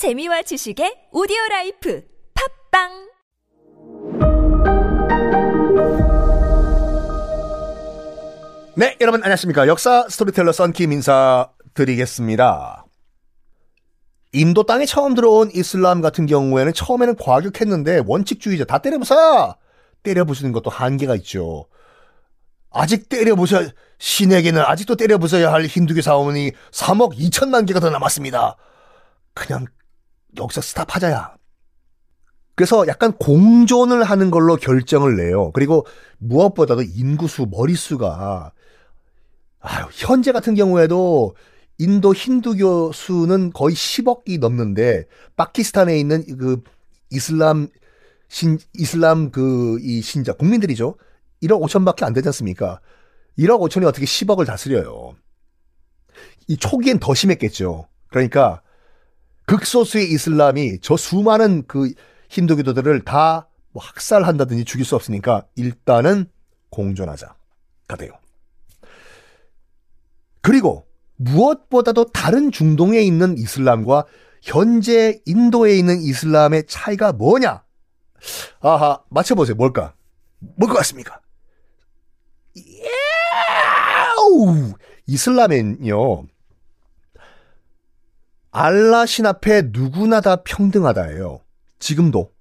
[0.00, 2.02] 재미와 지식의 오디오 라이프
[2.72, 2.88] 팟빵
[8.76, 9.68] 네, 여러분 안녕하십니까.
[9.68, 12.86] 역사 스토리텔러 썬킴 인사 드리겠습니다.
[14.32, 19.54] 인도 땅에 처음 들어온 이슬람 같은 경우에는 처음에는 과격했는데 원칙주의자 다 때려부숴!
[20.02, 21.66] 때려부수는 것도 한계가 있죠.
[22.70, 28.56] 아직 때려부셔 신에게는 아직도 때려부숴야 할 힌두교 사원이 3억 2천만 개가 더 남았습니다.
[29.34, 29.66] 그냥
[30.36, 31.36] 여기서 스탑하자야.
[32.54, 35.50] 그래서 약간 공존을 하는 걸로 결정을 내요.
[35.52, 35.86] 그리고
[36.18, 38.52] 무엇보다도 인구수, 머릿수가
[39.60, 41.34] 아유, 현재 같은 경우에도
[41.78, 45.06] 인도 힌두교 수는 거의 10억이 넘는데
[45.36, 46.62] 파키스탄에 있는 그
[47.10, 47.68] 이슬람
[48.28, 50.96] 신 이슬람 그 이 신자 국민들이죠.
[51.42, 52.80] 1억 5천밖에 안 되지 않습니까?
[53.38, 55.14] 1억 5천이 어떻게 10억을 다스려요?
[56.48, 57.88] 이 초기엔 더 심했겠죠.
[58.08, 58.60] 그러니까
[59.46, 61.92] 극소수의 이슬람이 저 수많은 그
[62.28, 66.28] 힌두교도들을 다 뭐 학살한다든지 죽일 수 없으니까 일단은
[66.70, 68.12] 공존하자가 돼요.
[70.42, 74.06] 그리고 무엇보다도 다른 중동에 있는 이슬람과
[74.42, 77.62] 현재 인도에 있는 이슬람의 차이가 뭐냐?
[78.60, 79.54] 아하, 맞춰보세요.
[79.56, 79.94] 뭘까?
[80.56, 81.20] 뭘 것 같습니까?
[84.16, 84.72] 야우!
[85.06, 86.26] 이슬람엔요,
[88.50, 91.40] 알라 신 앞에 누구나 다 평등하다예요.
[91.78, 92.32] 지금도.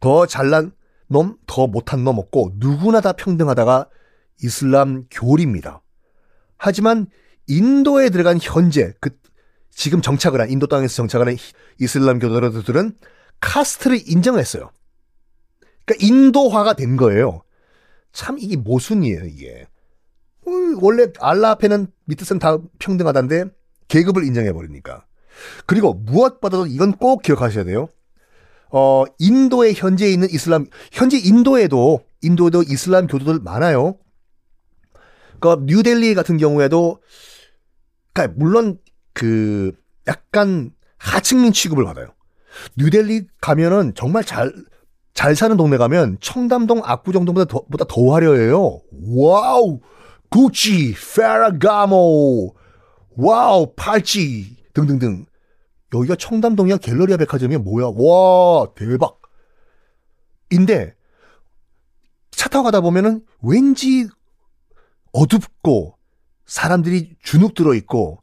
[0.00, 0.72] 더 잘난
[1.06, 3.88] 놈, 더 못한 놈 없고 누구나 다 평등하다가
[4.42, 5.82] 이슬람 교리입니다.
[6.56, 7.06] 하지만
[7.46, 9.10] 인도에 들어간 현재 그
[9.70, 11.36] 지금 정착을 한 인도 땅에서 정착을 한
[11.78, 12.96] 이슬람 교도들은
[13.40, 14.70] 카스트를 인정했어요.
[15.84, 17.42] 그러니까 인도화가 된 거예요.
[18.12, 19.66] 참 이게 모순이에요, 이게.
[20.46, 23.50] 어, 원래 알라 앞에는 밑에 사람 다 평등하다는데
[23.88, 25.04] 계급을 인정해 버리니까.
[25.66, 27.88] 그리고 무엇보다도 이건 꼭 기억하셔야 돼요.
[28.70, 33.96] 어, 인도에 현재 있는 이슬람 현재 인도에도 인도에도 이슬람 교도들 많아요.
[35.40, 37.02] 그 뉴델리 같은 경우에도
[38.12, 38.78] 그러니까 물론
[39.12, 39.72] 그
[40.06, 42.06] 약간 하층민 취급을 받아요.
[42.76, 44.52] 뉴델리 가면은 정말 잘,
[45.14, 48.80] 잘 사는 동네 가면 청담동 압구정동보다 더, 보다 더 화려해요.
[49.16, 49.80] 와우!
[50.30, 52.54] 구찌, 페라가모,
[53.16, 55.26] 와우, 팔찌 등등등.
[55.94, 57.86] 여기가 청담동이야 갤러리아 백화점이야 뭐야?
[57.94, 59.20] 와, 대박.
[60.50, 60.94] 인데
[62.30, 64.08] 차 타고 가다 보면은 왠지
[65.12, 65.96] 어둡고
[66.46, 68.22] 사람들이 주눅 들어 있고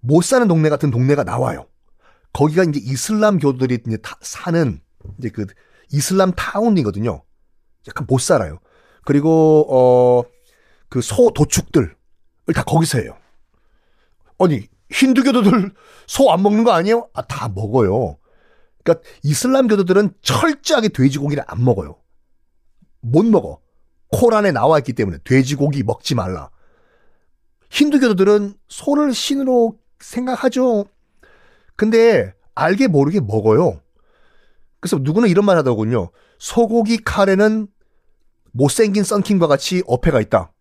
[0.00, 1.66] 못 사는 동네 같은 동네가 나와요.
[2.32, 4.80] 거기가 이제 이슬람 교도들이 이제 사는
[5.18, 5.46] 이제 그
[5.92, 7.22] 이슬람 타운이거든요.
[7.88, 8.58] 약간 못 살아요.
[9.04, 10.34] 그리고 어
[10.88, 11.96] 그 소 도축들을
[12.54, 13.16] 다 거기서 해요.
[14.38, 15.72] 아니 힌두교도들
[16.06, 17.08] 소 안 먹는 거 아니에요?
[17.14, 18.18] 아 다 먹어요.
[18.82, 21.96] 그러니까 이슬람 교도들은 철저하게 돼지고기를 안 먹어요.
[23.00, 23.60] 못 먹어.
[24.08, 26.50] 코란에 나와 있기 때문에 돼지고기 먹지 말라.
[27.70, 30.84] 힌두교도들은 소를 신으로 생각하죠.
[31.76, 33.80] 근데 알게 모르게 먹어요.
[34.80, 36.10] 그래서 누구는 이런 말 하더군요.
[36.38, 37.66] 소고기 카레는
[38.52, 40.52] 못생긴 썬킹과 같이 어폐가 있다.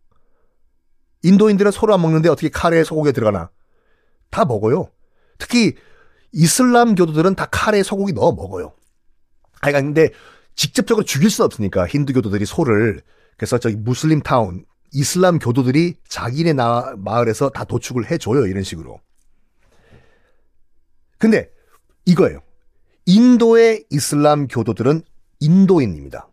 [1.23, 3.51] 인도인들은 소를 안 먹는데 어떻게 카레에 소고기가 들어가나?
[4.33, 4.89] 다 먹어요.
[5.37, 5.75] 특히
[6.31, 8.73] 이슬람 교도들은 다 카레에 소고기 넣어 먹어요.
[9.61, 10.09] 아, 근데
[10.55, 13.01] 직접적으로 죽일 수 없으니까 힌두 교도들이 소를
[13.37, 18.99] 그래서 저기 무슬림 타운 이슬람 교도들이 자기네 나, 마을에서 다 도축을 해줘요 이런 식으로.
[21.19, 21.49] 근데
[22.05, 22.41] 이거예요.
[23.05, 25.03] 인도의 이슬람 교도들은
[25.41, 26.27] 인도인입니다.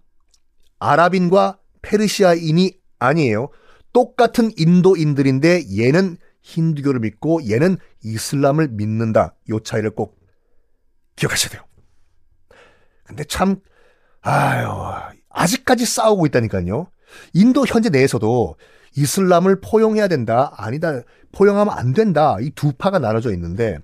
[0.79, 3.51] 아랍인과 페르시아인이 아니에요.
[3.93, 9.35] 똑같은 인도인들인데 얘는 힌두교를 믿고 얘는 이슬람을 믿는다.
[9.51, 10.19] 요 차이를 꼭
[11.17, 11.63] 기억하셔야 돼요.
[13.05, 13.57] 근데 참
[14.23, 14.69] 아유
[15.29, 16.91] 아직까지 싸우고 있다니까요.
[17.35, 18.57] 인도 현재 내에서도
[18.97, 21.01] 이슬람을 포용해야 된다, 아니다,
[21.33, 22.37] 포용하면 안 된다.
[22.41, 23.79] 이 두 파가 나눠져 있는데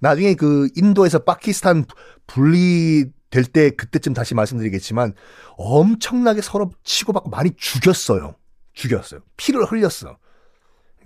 [0.00, 1.84] 나중에 그 인도에서 파키스탄
[2.26, 5.14] 분리될 때 그때쯤 다시 말씀드리겠지만
[5.56, 8.36] 엄청나게 서로 치고받고 많이 죽였어요.
[8.74, 9.20] 죽였어요.
[9.36, 10.18] 피를 흘렸어.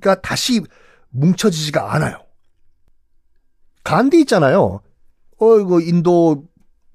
[0.01, 0.63] 그러니까 다시
[1.11, 2.19] 뭉쳐지지가 않아요.
[3.85, 4.81] 간디 있잖아요.
[5.39, 6.45] 어, 이거 인도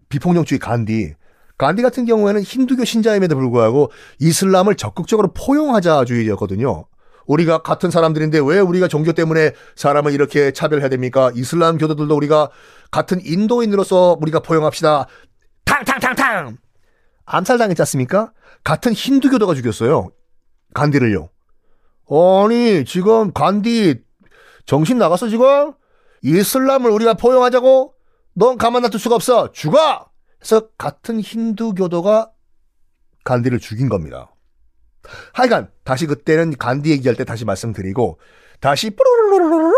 [0.10, 1.16] 비폭력주의 간디.
[1.58, 6.86] 간디 같은 경우에는 힌두교 신자임에도 불구하고 이슬람을 적극적으로 포용하자주의였거든요.
[7.26, 11.32] 우리가 같은 사람들인데 왜 우리가 종교 때문에 사람을 이렇게 차별해야 됩니까?
[11.34, 12.52] 이슬람 교도들도 우리가
[12.92, 15.08] 같은 인도인으로서 우리가 포용합시다.
[15.66, 16.58] 탕탕탕탕!
[17.26, 18.32] 암살당했지 않습니까?
[18.64, 20.12] 같은 힌두교도가 죽였어요.
[20.74, 21.30] 간디를요.
[22.10, 24.04] 아니, 지금 간디
[24.66, 25.74] 정신 나갔어, 지금?
[26.24, 27.94] 이슬람을 우리가 포용하자고?
[28.34, 29.52] 넌 가만 놔둘 수가 없어.
[29.52, 30.10] 죽어!
[30.40, 32.32] 그래서 같은 힌두교도가
[33.24, 34.36] 간디를 죽인 겁니다.
[35.34, 38.20] 하여간 다시 그때는 간디 얘기할 때 다시 말씀드리고
[38.60, 39.74] 다시 뽀로로로로로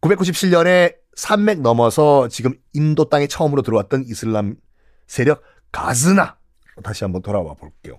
[0.00, 4.56] 997년에 산맥 넘어서 지금 인도 땅에 처음으로 들어왔던 이슬람
[5.06, 5.42] 세력
[5.72, 6.38] 가즈나
[6.82, 7.98] 다시 한번 돌아와 볼게요.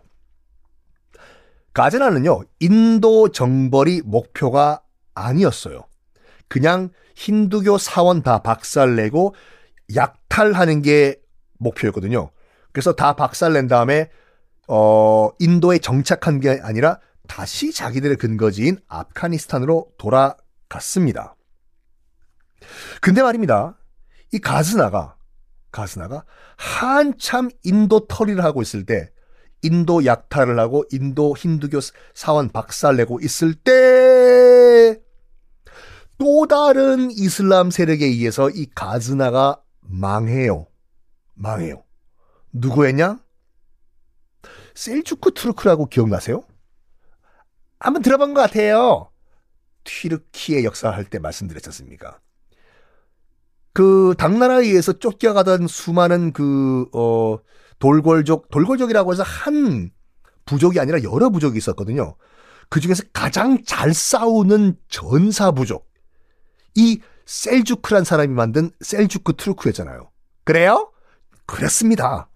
[1.78, 4.82] 가즈나는요 인도 정벌이 목표가
[5.14, 5.86] 아니었어요.
[6.48, 9.36] 그냥 힌두교 사원 다 박살내고
[9.96, 11.22] 약탈하는 게
[11.60, 12.32] 목표였거든요.
[12.72, 14.10] 그래서 다 박살낸 다음에
[14.68, 21.36] 어 인도에 정착한 게 아니라 다시 자기들의 근거지인 아프가니스탄으로 돌아갔습니다.
[23.02, 23.78] 근데 말입니다.
[24.34, 25.16] 이 가스나가
[25.72, 26.26] 가스나가
[26.56, 29.12] 한참 인도 털이를 하고 있을 때
[29.68, 31.80] 인도 약탈을 하고 인도 힌두교
[32.14, 34.98] 사원 박살내고 있을 때
[36.18, 40.66] 또 다른 이슬람 세력에 의해서 이 가즈나가 망해요.
[41.36, 41.84] 망해요.
[42.54, 43.20] 누구였냐?
[44.74, 46.44] 셀주크 투르크라고 기억나세요?
[47.80, 49.12] 한번 들어본 것 같아요.
[49.84, 52.20] 튀르키의 역사 할 때 말씀드렸지 않습니까?
[53.74, 57.38] 그 당나라에 의해서 쫓겨가던 수많은 그 어,
[57.80, 59.92] 돌궐족 돌궐족이라고 해서 한
[60.46, 62.16] 부족이 아니라 여러 부족이 있었거든요.
[62.70, 65.90] 그 중에서 가장 잘 싸우는 전사 부족
[66.76, 70.10] 이 셀주크란 사람이 만든 셀주크 투르크였잖아요.
[70.44, 70.92] 그래요?
[71.46, 72.30] 그랬습니다.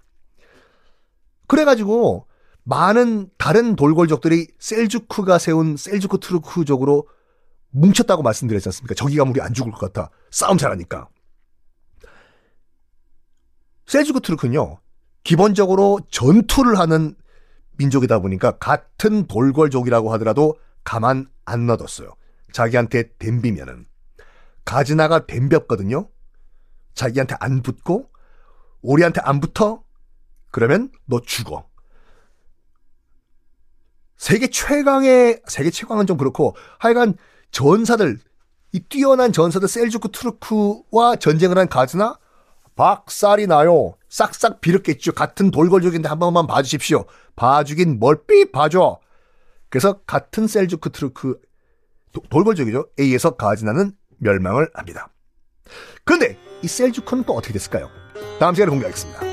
[1.48, 2.28] 그래가지고
[2.64, 7.08] 많은 다른 돌궐족들이 셀주크가 세운 셀주크 투르크족으로
[7.72, 8.96] 뭉쳤다고 말씀드렸지 않습니까?
[8.96, 10.12] 저기가 우리 안 죽을 것 같아.
[10.30, 11.08] 싸움 잘하니까.
[13.88, 14.80] 셀주크 투르크는요,
[15.24, 17.16] 기본적으로 전투를 하는
[17.78, 22.14] 민족이다 보니까 같은 돌궐족이라고 하더라도 가만 안 놔뒀어요.
[22.54, 23.86] 자기한테 댐비면은.
[24.66, 26.10] 가지나가 댐볐거든요.
[26.94, 28.10] 자기한테 안 붙고
[28.82, 29.84] 우리한테 안 붙어?
[30.52, 31.68] 그러면 너 죽어.
[34.18, 37.16] 세계 최강의 세계 최강은 좀 그렇고 하여간
[37.52, 38.20] 전사들
[38.74, 42.20] 이 뛰어난 전사들 셀주크 투르크와 전쟁을 한 가즈나
[42.76, 43.96] 박살이 나요.
[44.12, 45.14] 싹싹 빌었겠죠.
[45.14, 47.06] 같은 돌궐족인데 한 번만 봐주십시오.
[47.36, 49.00] 봐주긴 뭘 봐줘.
[49.70, 51.40] 그래서 같은 셀주크 투르크
[52.30, 52.90] 돌궐족이죠.
[53.00, 55.08] 에 의해서 가즈나는 멸망을 합니다.
[56.04, 57.90] 그런데 이 셀주크는 또 어떻게 됐을까요?
[58.38, 59.31] 다음 시간에 공개하겠습니다.